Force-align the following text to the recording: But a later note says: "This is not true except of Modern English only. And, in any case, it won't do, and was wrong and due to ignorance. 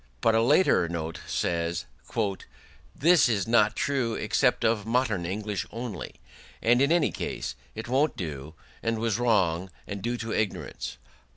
But 0.19 0.33
a 0.33 0.41
later 0.41 0.89
note 0.89 1.19
says: 1.27 1.85
"This 2.95 3.29
is 3.29 3.47
not 3.47 3.75
true 3.75 4.15
except 4.15 4.65
of 4.65 4.83
Modern 4.83 5.27
English 5.27 5.67
only. 5.71 6.15
And, 6.59 6.81
in 6.81 6.91
any 6.91 7.11
case, 7.11 7.53
it 7.75 7.87
won't 7.87 8.17
do, 8.17 8.55
and 8.81 8.97
was 8.97 9.19
wrong 9.19 9.69
and 9.85 10.01
due 10.01 10.17
to 10.17 10.31
ignorance. 10.33 10.97